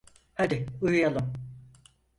Hadi 0.33 0.65
uyuyalım. 0.81 1.33